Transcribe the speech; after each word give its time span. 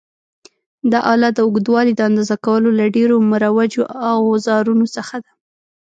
دا 0.91 0.99
آله 1.13 1.29
د 1.33 1.39
اوږدوالي 1.45 1.93
د 1.95 2.01
اندازه 2.09 2.35
کولو 2.45 2.69
له 2.79 2.85
ډېرو 2.95 3.15
مروجو 3.31 3.81
اوزارونو 4.13 4.85
څخه 4.95 5.15
ده. 5.23 5.31